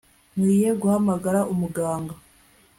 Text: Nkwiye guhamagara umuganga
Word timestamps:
Nkwiye 0.37 0.69
guhamagara 0.81 1.39
umuganga 1.53 2.13